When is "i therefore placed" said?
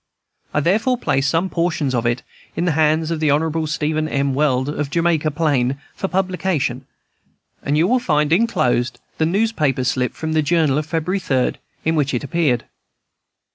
0.51-1.29